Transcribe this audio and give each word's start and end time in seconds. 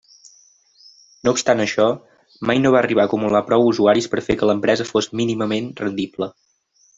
No 1.27 1.33
obstant 1.35 1.59
això, 1.65 1.85
mai 2.51 2.61
no 2.63 2.71
va 2.77 2.79
arribar 2.79 3.03
a 3.05 3.09
acumular 3.11 3.43
prou 3.51 3.67
usuaris 3.73 4.09
per 4.15 4.25
fer 4.31 4.37
que 4.41 4.51
l'empresa 4.51 4.89
fos 4.93 5.11
mínimament 5.21 5.69
rendible. 5.85 6.31